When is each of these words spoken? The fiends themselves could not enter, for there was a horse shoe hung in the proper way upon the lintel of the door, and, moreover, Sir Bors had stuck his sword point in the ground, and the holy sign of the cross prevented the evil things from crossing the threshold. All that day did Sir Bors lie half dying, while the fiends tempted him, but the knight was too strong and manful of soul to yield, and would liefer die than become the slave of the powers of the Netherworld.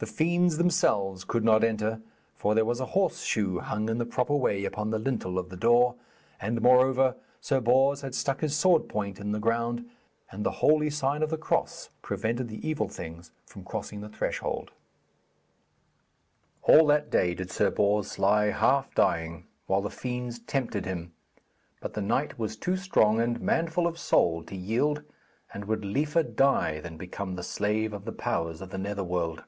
The 0.00 0.06
fiends 0.06 0.58
themselves 0.58 1.24
could 1.24 1.42
not 1.42 1.64
enter, 1.64 2.00
for 2.36 2.54
there 2.54 2.64
was 2.64 2.78
a 2.78 2.86
horse 2.94 3.24
shoe 3.24 3.58
hung 3.58 3.88
in 3.88 3.98
the 3.98 4.06
proper 4.06 4.36
way 4.36 4.64
upon 4.64 4.90
the 4.90 4.98
lintel 5.00 5.40
of 5.40 5.48
the 5.48 5.56
door, 5.56 5.96
and, 6.40 6.62
moreover, 6.62 7.16
Sir 7.40 7.58
Bors 7.60 8.02
had 8.02 8.14
stuck 8.14 8.40
his 8.40 8.56
sword 8.56 8.88
point 8.88 9.18
in 9.18 9.32
the 9.32 9.40
ground, 9.40 9.90
and 10.30 10.46
the 10.46 10.52
holy 10.62 10.88
sign 10.88 11.20
of 11.24 11.30
the 11.30 11.36
cross 11.36 11.90
prevented 12.00 12.46
the 12.46 12.64
evil 12.64 12.86
things 12.88 13.32
from 13.44 13.64
crossing 13.64 14.00
the 14.00 14.08
threshold. 14.08 14.70
All 16.62 16.86
that 16.86 17.10
day 17.10 17.34
did 17.34 17.50
Sir 17.50 17.68
Bors 17.68 18.20
lie 18.20 18.52
half 18.52 18.94
dying, 18.94 19.48
while 19.66 19.82
the 19.82 19.90
fiends 19.90 20.38
tempted 20.38 20.86
him, 20.86 21.12
but 21.80 21.94
the 21.94 22.02
knight 22.02 22.38
was 22.38 22.56
too 22.56 22.76
strong 22.76 23.20
and 23.20 23.40
manful 23.40 23.84
of 23.88 23.98
soul 23.98 24.44
to 24.44 24.54
yield, 24.54 25.02
and 25.52 25.64
would 25.64 25.84
liefer 25.84 26.22
die 26.22 26.80
than 26.80 26.98
become 26.98 27.34
the 27.34 27.42
slave 27.42 27.92
of 27.92 28.04
the 28.04 28.12
powers 28.12 28.60
of 28.60 28.70
the 28.70 28.78
Netherworld. 28.78 29.42